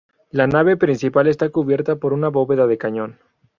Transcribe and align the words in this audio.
La 0.31 0.47
nave 0.47 0.77
principal 0.77 1.27
está 1.27 1.49
cubierta 1.49 1.97
por 1.97 2.11
una 2.11 2.29
bóveda 2.29 2.65
de 2.65 2.79
cañón. 2.79 3.19